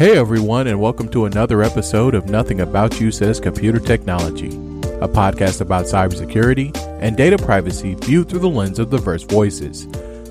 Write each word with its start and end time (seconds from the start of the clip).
Hey 0.00 0.16
everyone, 0.16 0.66
and 0.66 0.80
welcome 0.80 1.10
to 1.10 1.26
another 1.26 1.62
episode 1.62 2.14
of 2.14 2.30
Nothing 2.30 2.62
About 2.62 2.98
You 2.98 3.10
Says 3.10 3.38
Computer 3.38 3.78
Technology, 3.78 4.46
a 4.46 5.06
podcast 5.06 5.60
about 5.60 5.84
cybersecurity 5.84 6.74
and 7.02 7.18
data 7.18 7.36
privacy 7.36 7.96
viewed 7.96 8.30
through 8.30 8.38
the 8.38 8.48
lens 8.48 8.78
of 8.78 8.88
diverse 8.88 9.24
voices. 9.24 9.84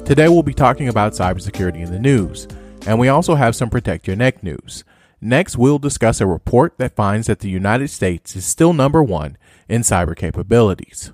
Today 0.05 0.27
we'll 0.27 0.41
be 0.41 0.55
talking 0.55 0.87
about 0.87 1.13
cybersecurity 1.13 1.85
in 1.85 1.91
the 1.91 1.99
news, 1.99 2.47
and 2.87 2.97
we 2.97 3.09
also 3.09 3.35
have 3.35 3.55
some 3.55 3.69
Protect 3.69 4.07
Your 4.07 4.15
Neck 4.15 4.41
news. 4.41 4.83
Next, 5.21 5.55
we'll 5.55 5.77
discuss 5.77 6.19
a 6.19 6.25
report 6.25 6.79
that 6.79 6.95
finds 6.95 7.27
that 7.27 7.41
the 7.41 7.49
United 7.51 7.89
States 7.89 8.35
is 8.35 8.47
still 8.47 8.73
number 8.73 9.03
one 9.03 9.37
in 9.67 9.83
cyber 9.83 10.15
capabilities. 10.15 11.13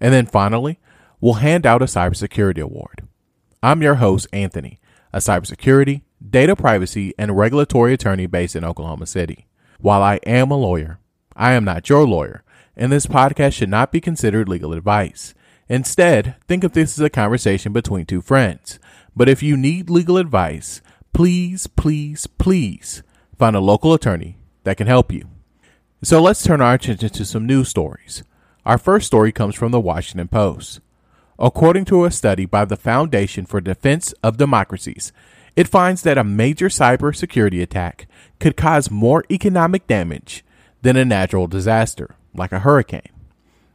And 0.00 0.14
then 0.14 0.26
finally, 0.26 0.78
we'll 1.20 1.34
hand 1.34 1.66
out 1.66 1.82
a 1.82 1.86
cybersecurity 1.86 2.62
award. 2.62 3.08
I'm 3.60 3.82
your 3.82 3.96
host, 3.96 4.28
Anthony, 4.32 4.78
a 5.12 5.18
cybersecurity, 5.18 6.02
data 6.30 6.56
privacy, 6.56 7.14
and 7.18 7.36
regulatory 7.36 7.92
attorney 7.94 8.26
based 8.26 8.56
in 8.56 8.64
Oklahoma 8.64 9.06
City. 9.06 9.46
While 9.78 10.02
I 10.02 10.16
am 10.26 10.50
a 10.50 10.56
lawyer, 10.56 10.98
I 11.34 11.52
am 11.52 11.64
not 11.64 11.88
your 11.88 12.06
lawyer, 12.06 12.42
and 12.76 12.92
this 12.92 13.06
podcast 13.06 13.54
should 13.54 13.68
not 13.68 13.92
be 13.92 14.00
considered 14.00 14.48
legal 14.48 14.72
advice. 14.72 15.34
Instead, 15.68 16.36
think 16.46 16.64
of 16.64 16.72
this 16.72 16.98
as 16.98 17.04
a 17.04 17.10
conversation 17.10 17.72
between 17.72 18.06
two 18.06 18.20
friends. 18.20 18.78
But 19.14 19.28
if 19.28 19.42
you 19.42 19.56
need 19.56 19.90
legal 19.90 20.16
advice, 20.16 20.80
please, 21.12 21.66
please, 21.66 22.26
please 22.26 23.02
find 23.38 23.56
a 23.56 23.60
local 23.60 23.92
attorney 23.92 24.36
that 24.64 24.76
can 24.76 24.86
help 24.86 25.12
you. 25.12 25.28
So 26.02 26.20
let's 26.20 26.42
turn 26.42 26.60
our 26.60 26.74
attention 26.74 27.10
to 27.10 27.24
some 27.24 27.46
news 27.46 27.68
stories. 27.68 28.22
Our 28.64 28.78
first 28.78 29.06
story 29.06 29.32
comes 29.32 29.54
from 29.54 29.72
the 29.72 29.80
Washington 29.80 30.28
Post. 30.28 30.80
According 31.38 31.86
to 31.86 32.04
a 32.04 32.10
study 32.10 32.46
by 32.46 32.64
the 32.64 32.76
Foundation 32.76 33.46
for 33.46 33.60
Defense 33.60 34.12
of 34.22 34.36
Democracies, 34.36 35.12
it 35.54 35.68
finds 35.68 36.02
that 36.02 36.18
a 36.18 36.24
major 36.24 36.68
cybersecurity 36.68 37.62
attack 37.62 38.06
could 38.40 38.56
cause 38.56 38.90
more 38.90 39.24
economic 39.30 39.86
damage 39.86 40.44
than 40.82 40.96
a 40.96 41.04
natural 41.04 41.46
disaster, 41.46 42.16
like 42.34 42.52
a 42.52 42.60
hurricane. 42.60 43.08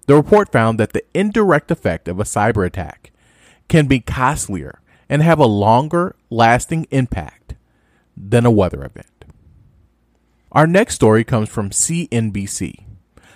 The 0.08 0.16
report 0.16 0.52
found 0.52 0.80
that 0.80 0.94
the 0.94 1.04
indirect 1.14 1.70
effect 1.70 2.08
of 2.08 2.20
a 2.20 2.24
cyber 2.24 2.66
attack 2.66 3.12
can 3.68 3.88
be 3.88 4.00
costlier 4.00 4.80
and 5.10 5.22
have 5.22 5.40
a 5.40 5.46
longer 5.46 6.16
lasting 6.30 6.88
impact 6.92 7.56
than 8.16 8.46
a 8.46 8.52
weather 8.52 8.84
event. 8.84 9.26
Our 10.52 10.66
next 10.66 10.96
story 10.96 11.23
comes 11.23 11.50
from 11.50 11.70
CNBC. 11.70 12.84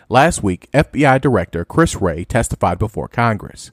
Last 0.10 0.44
week, 0.44 0.70
FBI 0.74 1.22
Director 1.22 1.64
Chris 1.64 1.96
Wray 2.02 2.26
testified 2.26 2.80
before 2.80 3.08
Congress. 3.08 3.72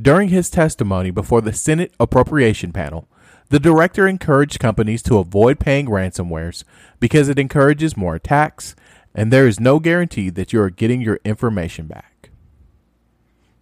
During 0.00 0.28
his 0.28 0.50
testimony 0.50 1.10
before 1.10 1.40
the 1.40 1.52
Senate 1.52 1.92
Appropriation 2.00 2.72
Panel, 2.72 3.08
the 3.50 3.60
director 3.60 4.06
encouraged 4.06 4.58
companies 4.58 5.02
to 5.04 5.18
avoid 5.18 5.58
paying 5.58 5.86
ransomwares 5.86 6.64
because 7.00 7.28
it 7.28 7.38
encourages 7.38 7.96
more 7.96 8.14
attacks, 8.14 8.76
and 9.14 9.32
there 9.32 9.46
is 9.46 9.58
no 9.58 9.80
guarantee 9.80 10.30
that 10.30 10.52
you 10.52 10.60
are 10.60 10.70
getting 10.70 11.00
your 11.00 11.18
information 11.24 11.86
back. 11.86 12.30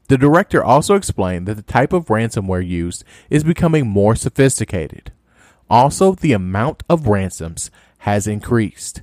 The 0.09 0.19
director 0.19 0.63
also 0.63 0.95
explained 0.95 1.47
that 1.47 1.55
the 1.55 1.63
type 1.63 1.93
of 1.93 2.07
ransomware 2.07 2.67
used 2.67 3.05
is 3.31 3.45
becoming 3.45 3.89
more 3.89 4.15
sophisticated. 4.15 5.13
Also, 5.69 6.15
the 6.15 6.33
amount 6.33 6.83
of 6.89 7.09
ransoms 7.09 7.71
has 7.99 8.27
increased. 8.27 9.03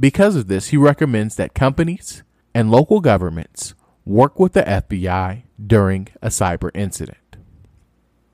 Because 0.00 0.36
of 0.36 0.48
this, 0.48 0.68
he 0.68 0.76
recommends 0.76 1.36
that 1.36 1.54
companies 1.54 2.22
and 2.54 2.70
local 2.70 3.00
governments 3.00 3.74
work 4.06 4.38
with 4.38 4.54
the 4.54 4.62
FBI 4.62 5.42
during 5.64 6.08
a 6.22 6.28
cyber 6.28 6.70
incident. 6.74 7.27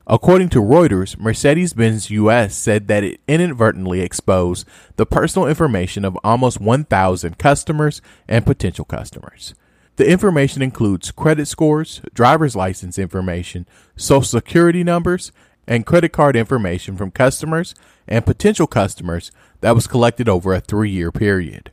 According 0.07 0.49
to 0.49 0.61
Reuters, 0.61 1.17
Mercedes 1.17 1.73
Benz 1.73 2.11
US 2.11 2.55
said 2.55 2.87
that 2.87 3.03
it 3.03 3.21
inadvertently 3.27 4.01
exposed 4.01 4.67
the 4.97 5.05
personal 5.05 5.47
information 5.47 6.05
of 6.05 6.17
almost 6.23 6.61
1,000 6.61 7.39
customers 7.39 8.03
and 8.27 8.45
potential 8.45 8.85
customers. 8.85 9.55
The 9.95 10.07
information 10.07 10.61
includes 10.61 11.09
credit 11.09 11.47
scores, 11.47 12.01
driver's 12.13 12.55
license 12.55 12.99
information, 12.99 13.65
social 13.95 14.23
security 14.23 14.83
numbers, 14.83 15.31
and 15.65 15.87
credit 15.87 16.09
card 16.09 16.35
information 16.35 16.95
from 16.97 17.09
customers 17.09 17.73
and 18.07 18.27
potential 18.27 18.67
customers 18.67 19.31
that 19.61 19.73
was 19.73 19.87
collected 19.87 20.29
over 20.29 20.53
a 20.53 20.59
three 20.59 20.91
year 20.91 21.11
period. 21.11 21.71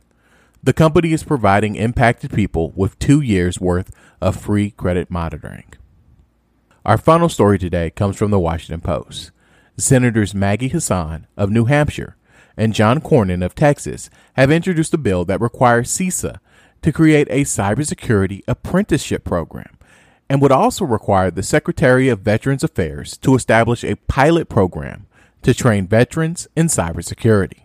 The 0.63 0.73
company 0.73 1.13
is 1.13 1.23
providing 1.23 1.75
impacted 1.75 2.31
people 2.31 2.71
with 2.71 2.97
two 2.97 3.21
years 3.21 3.61
worth 3.61 3.91
of 4.21 4.37
free 4.37 4.71
credit 4.71 5.11
monitoring. 5.11 5.65
Our 6.85 6.97
final 6.97 7.29
story 7.29 7.57
today 7.57 7.91
comes 7.91 8.17
from 8.17 8.31
the 8.31 8.39
Washington 8.39 8.81
Post. 8.81 9.31
Senators 9.77 10.35
Maggie 10.35 10.67
Hassan 10.67 11.27
of 11.37 11.49
New 11.49 11.63
Hampshire 11.63 12.17
and 12.57 12.73
John 12.73 12.99
Cornyn 12.99 13.43
of 13.43 13.55
Texas 13.55 14.09
have 14.33 14.51
introduced 14.51 14.93
a 14.93 14.97
bill 14.97 15.23
that 15.23 15.39
requires 15.39 15.89
CISA 15.89 16.39
to 16.81 16.91
create 16.91 17.29
a 17.29 17.45
cybersecurity 17.45 18.41
apprenticeship 18.49 19.23
program 19.23 19.77
and 20.29 20.41
would 20.41 20.51
also 20.51 20.83
require 20.83 21.31
the 21.31 21.41
Secretary 21.41 22.09
of 22.09 22.19
Veterans 22.19 22.65
Affairs 22.65 23.15
to 23.19 23.33
establish 23.33 23.85
a 23.85 23.95
pilot 23.95 24.49
program 24.49 25.07
to 25.43 25.53
train 25.53 25.87
veterans 25.87 26.49
in 26.53 26.67
cybersecurity. 26.67 27.63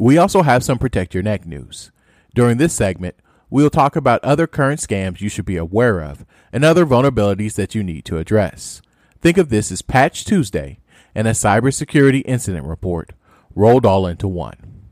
We 0.00 0.18
also 0.18 0.42
have 0.42 0.64
some 0.64 0.78
Protect 0.78 1.14
Your 1.14 1.22
Neck 1.22 1.46
news. 1.46 1.92
During 2.34 2.58
this 2.58 2.74
segment, 2.74 3.14
we 3.50 3.62
will 3.62 3.70
talk 3.70 3.96
about 3.96 4.24
other 4.24 4.46
current 4.46 4.80
scams 4.80 5.20
you 5.20 5.28
should 5.28 5.44
be 5.44 5.56
aware 5.56 6.00
of 6.00 6.24
and 6.52 6.64
other 6.64 6.86
vulnerabilities 6.86 7.54
that 7.54 7.74
you 7.74 7.82
need 7.82 8.04
to 8.04 8.18
address. 8.18 8.80
Think 9.20 9.36
of 9.36 9.50
this 9.50 9.70
as 9.72 9.82
Patch 9.82 10.24
Tuesday 10.24 10.78
and 11.14 11.26
a 11.26 11.32
cybersecurity 11.32 12.22
incident 12.24 12.66
report 12.66 13.12
rolled 13.54 13.84
all 13.84 14.06
into 14.06 14.28
one. 14.28 14.82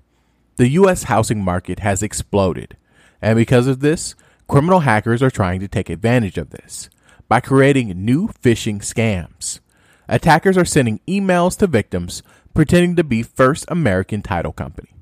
The 0.56 0.68
U.S. 0.70 1.04
housing 1.04 1.42
market 1.42 1.78
has 1.78 2.02
exploded, 2.02 2.76
and 3.22 3.36
because 3.36 3.68
of 3.68 3.78
this, 3.80 4.16
criminal 4.48 4.80
hackers 4.80 5.22
are 5.22 5.30
trying 5.30 5.60
to 5.60 5.68
take 5.68 5.88
advantage 5.88 6.36
of 6.36 6.50
this 6.50 6.90
by 7.28 7.40
creating 7.40 8.04
new 8.04 8.28
phishing 8.28 8.80
scams. 8.80 9.60
Attackers 10.08 10.56
are 10.56 10.64
sending 10.64 11.00
emails 11.06 11.56
to 11.58 11.66
victims 11.66 12.22
pretending 12.54 12.96
to 12.96 13.04
be 13.04 13.22
First 13.22 13.66
American 13.68 14.22
Title 14.22 14.52
Company. 14.52 14.94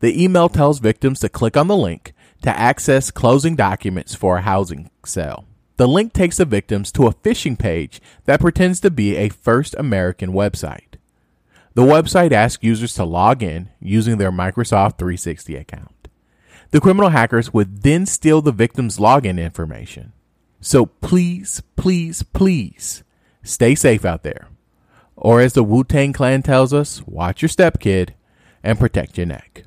The 0.00 0.22
email 0.22 0.48
tells 0.48 0.78
victims 0.78 1.20
to 1.20 1.28
click 1.28 1.56
on 1.56 1.66
the 1.66 1.76
link 1.76 2.14
to 2.44 2.60
access 2.60 3.10
closing 3.10 3.56
documents 3.56 4.14
for 4.14 4.36
a 4.36 4.42
housing 4.42 4.90
sale. 5.06 5.46
The 5.78 5.88
link 5.88 6.12
takes 6.12 6.36
the 6.36 6.44
victims 6.44 6.92
to 6.92 7.06
a 7.06 7.14
phishing 7.14 7.58
page 7.58 8.02
that 8.26 8.40
pretends 8.40 8.80
to 8.80 8.90
be 8.90 9.16
a 9.16 9.30
First 9.30 9.74
American 9.78 10.34
website. 10.34 10.96
The 11.72 11.82
website 11.82 12.32
asks 12.32 12.62
users 12.62 12.92
to 12.96 13.04
log 13.04 13.42
in 13.42 13.70
using 13.80 14.18
their 14.18 14.30
Microsoft 14.30 14.98
360 14.98 15.56
account. 15.56 16.08
The 16.70 16.82
criminal 16.82 17.08
hackers 17.08 17.54
would 17.54 17.82
then 17.82 18.04
steal 18.04 18.42
the 18.42 18.52
victim's 18.52 18.98
login 18.98 19.42
information. 19.42 20.12
So 20.60 20.84
please, 20.84 21.62
please, 21.76 22.22
please 22.22 23.04
stay 23.42 23.74
safe 23.74 24.04
out 24.04 24.22
there. 24.22 24.48
Or 25.16 25.40
as 25.40 25.54
the 25.54 25.64
Wu 25.64 25.82
Tang 25.82 26.12
Clan 26.12 26.42
tells 26.42 26.74
us, 26.74 27.02
watch 27.06 27.40
your 27.40 27.48
step, 27.48 27.80
kid, 27.80 28.12
and 28.62 28.78
protect 28.78 29.16
your 29.16 29.26
neck. 29.26 29.64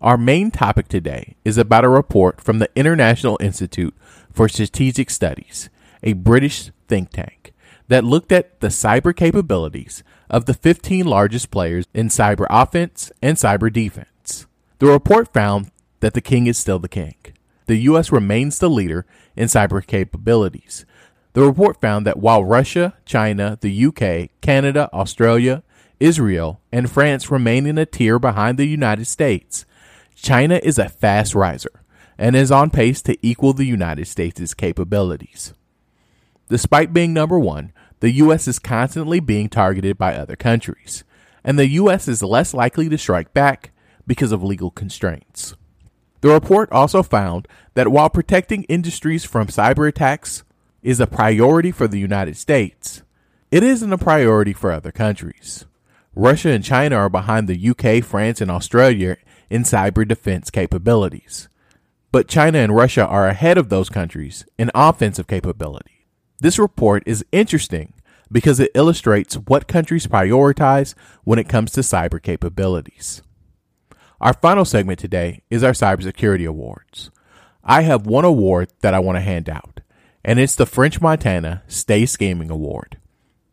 Our 0.00 0.16
main 0.16 0.50
topic 0.50 0.88
today 0.88 1.36
is 1.44 1.58
about 1.58 1.84
a 1.84 1.88
report 1.88 2.40
from 2.40 2.58
the 2.58 2.70
International 2.76 3.36
Institute 3.40 3.94
for 4.32 4.48
Strategic 4.48 5.10
Studies, 5.10 5.70
a 6.02 6.12
British 6.12 6.70
think 6.86 7.10
tank, 7.10 7.52
that 7.88 8.04
looked 8.04 8.30
at 8.30 8.60
the 8.60 8.68
cyber 8.68 9.14
capabilities 9.14 10.04
of 10.30 10.44
the 10.46 10.54
15 10.54 11.06
largest 11.06 11.50
players 11.50 11.86
in 11.94 12.08
cyber 12.08 12.46
offense 12.48 13.10
and 13.20 13.36
cyber 13.36 13.72
defense. 13.72 14.46
The 14.78 14.86
report 14.86 15.32
found 15.32 15.70
that 16.00 16.14
the 16.14 16.20
king 16.20 16.46
is 16.46 16.58
still 16.58 16.78
the 16.78 16.88
king. 16.88 17.16
The 17.66 17.76
U.S. 17.76 18.12
remains 18.12 18.58
the 18.58 18.70
leader 18.70 19.04
in 19.36 19.46
cyber 19.46 19.84
capabilities, 19.84 20.86
the 21.38 21.44
report 21.44 21.80
found 21.80 22.04
that 22.04 22.18
while 22.18 22.42
Russia, 22.44 22.94
China, 23.04 23.58
the 23.60 23.86
UK, 23.86 24.30
Canada, 24.40 24.90
Australia, 24.92 25.62
Israel, 26.00 26.60
and 26.72 26.90
France 26.90 27.30
remain 27.30 27.64
in 27.64 27.78
a 27.78 27.86
tier 27.86 28.18
behind 28.18 28.58
the 28.58 28.66
United 28.66 29.04
States, 29.06 29.64
China 30.20 30.60
is 30.62 30.78
a 30.78 30.88
fast 30.88 31.34
riser 31.34 31.82
and 32.18 32.34
is 32.34 32.50
on 32.50 32.70
pace 32.70 33.00
to 33.02 33.16
equal 33.22 33.52
the 33.52 33.64
United 33.64 34.06
States' 34.06 34.52
capabilities. 34.52 35.54
Despite 36.48 36.92
being 36.92 37.12
number 37.12 37.38
one, 37.38 37.72
the 38.00 38.10
U.S. 38.12 38.48
is 38.48 38.58
constantly 38.58 39.20
being 39.20 39.48
targeted 39.48 39.96
by 39.96 40.14
other 40.14 40.36
countries, 40.36 41.04
and 41.44 41.58
the 41.58 41.68
U.S. 41.68 42.08
is 42.08 42.22
less 42.22 42.52
likely 42.52 42.88
to 42.88 42.98
strike 42.98 43.32
back 43.32 43.72
because 44.06 44.32
of 44.32 44.42
legal 44.42 44.70
constraints. 44.70 45.54
The 46.20 46.30
report 46.30 46.70
also 46.72 47.02
found 47.02 47.46
that 47.74 47.88
while 47.88 48.10
protecting 48.10 48.64
industries 48.64 49.24
from 49.24 49.46
cyber 49.46 49.88
attacks 49.88 50.42
is 50.82 50.98
a 50.98 51.06
priority 51.06 51.70
for 51.70 51.86
the 51.86 51.98
United 51.98 52.36
States, 52.36 53.02
it 53.50 53.62
isn't 53.62 53.92
a 53.92 53.98
priority 53.98 54.52
for 54.52 54.72
other 54.72 54.90
countries. 54.90 55.64
Russia 56.14 56.50
and 56.50 56.64
China 56.64 56.96
are 56.96 57.08
behind 57.08 57.46
the 57.46 57.70
UK, 57.70 58.02
France, 58.02 58.40
and 58.40 58.50
Australia 58.50 59.16
in 59.50 59.62
cyber 59.62 60.06
defense 60.06 60.50
capabilities. 60.50 61.48
But 62.10 62.28
China 62.28 62.58
and 62.58 62.74
Russia 62.74 63.06
are 63.06 63.28
ahead 63.28 63.58
of 63.58 63.68
those 63.68 63.88
countries 63.88 64.46
in 64.58 64.70
offensive 64.74 65.26
capability. 65.26 66.06
This 66.40 66.58
report 66.58 67.02
is 67.06 67.24
interesting 67.32 67.92
because 68.30 68.60
it 68.60 68.70
illustrates 68.74 69.34
what 69.34 69.68
countries 69.68 70.06
prioritize 70.06 70.94
when 71.24 71.38
it 71.38 71.48
comes 71.48 71.72
to 71.72 71.80
cyber 71.80 72.22
capabilities. 72.22 73.22
Our 74.20 74.32
final 74.32 74.64
segment 74.64 74.98
today 74.98 75.42
is 75.50 75.62
our 75.62 75.72
cybersecurity 75.72 76.46
awards. 76.46 77.10
I 77.62 77.82
have 77.82 78.06
one 78.06 78.24
award 78.24 78.70
that 78.80 78.94
I 78.94 78.98
want 78.98 79.16
to 79.16 79.22
hand 79.22 79.48
out, 79.48 79.80
and 80.24 80.38
it's 80.38 80.54
the 80.54 80.66
French 80.66 81.00
Montana 81.00 81.62
Stay 81.68 82.06
Scheming 82.06 82.50
Award. 82.50 82.98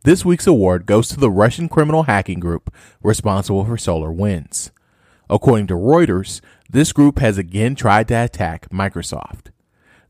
This 0.04 0.24
week's 0.24 0.48
award 0.48 0.86
goes 0.86 1.10
to 1.10 1.20
the 1.20 1.32
Russian 1.32 1.68
criminal 1.68 2.04
hacking 2.04 2.40
group 2.40 2.74
responsible 3.02 3.66
for 3.66 3.76
SolarWinds. 3.76 4.72
According 5.30 5.68
to 5.68 5.74
Reuters, 5.74 6.42
this 6.70 6.94
group 6.94 7.20
has 7.20 7.38
again 7.38 7.76
tried 7.76 8.08
to 8.10 8.16
attack 8.16 8.70
Microsoft. 8.70 9.48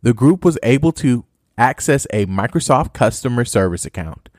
The 0.01 0.13
group 0.13 0.45
was 0.45 0.57
able 0.63 0.91
to 0.93 1.25
access 1.57 2.05
a 2.11 2.25
Microsoft 2.25 2.93
customer 2.93 3.45
service 3.45 3.85
account 3.85 4.29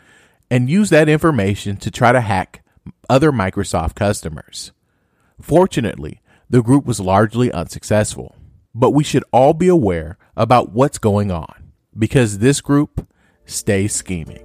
and 0.51 0.71
use 0.71 0.91
that 0.91 1.09
information 1.09 1.77
to 1.79 1.91
try 1.91 2.13
to 2.13 2.21
hack 2.21 2.63
other 3.09 3.33
Microsoft 3.33 3.95
customers. 3.95 4.73
Fortunately, 5.41 6.21
the 6.49 6.63
group 6.63 6.85
was 6.85 7.01
largely 7.01 7.51
unsuccessful, 7.51 8.37
but 8.75 8.91
we 8.91 9.03
should 9.03 9.25
all 9.33 9.55
be 9.55 9.69
aware 9.69 10.19
about 10.37 10.73
what's 10.73 10.99
going 10.99 11.31
on 11.31 11.73
because 11.99 12.39
this 12.39 12.61
group 12.61 13.09
stays 13.45 13.95
scheming. 13.95 14.43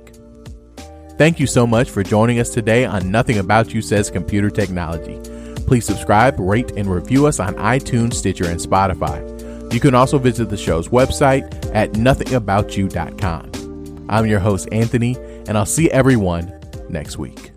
Thank 1.17 1.39
you 1.39 1.45
so 1.45 1.67
much 1.67 1.89
for 1.89 2.01
joining 2.01 2.39
us 2.39 2.49
today 2.49 2.85
on 2.85 3.11
Nothing 3.11 3.37
About 3.37 3.73
You 3.73 3.81
Says 3.81 4.09
Computer 4.09 4.49
Technology. 4.49 5.19
Please 5.71 5.85
subscribe, 5.85 6.37
rate, 6.37 6.71
and 6.71 6.85
review 6.85 7.27
us 7.27 7.39
on 7.39 7.55
iTunes, 7.55 8.15
Stitcher, 8.15 8.45
and 8.45 8.59
Spotify. 8.59 9.73
You 9.73 9.79
can 9.79 9.95
also 9.95 10.19
visit 10.19 10.49
the 10.49 10.57
show's 10.57 10.89
website 10.89 11.45
at 11.73 11.93
nothingaboutYou.com. 11.93 14.07
I'm 14.09 14.25
your 14.25 14.41
host, 14.41 14.67
Anthony, 14.73 15.15
and 15.47 15.57
I'll 15.57 15.65
see 15.65 15.89
everyone 15.89 16.53
next 16.89 17.17
week. 17.17 17.50